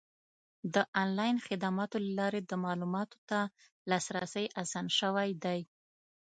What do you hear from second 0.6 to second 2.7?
د آنلاین خدماتو له لارې د